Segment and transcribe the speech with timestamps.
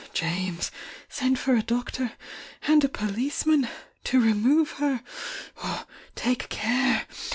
[0.15, 0.71] James,
[1.09, 2.13] send for a doctor
[2.63, 3.67] and a policeman
[4.03, 5.03] vo remove her'—
[6.15, 7.05] take care!